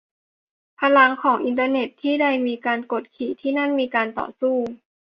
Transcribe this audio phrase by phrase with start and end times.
[0.79, 4.57] พลังของอินเตอร์เน็ต: ที่ใดมีการกดขี่ ที่นั่นมีการต่อสู้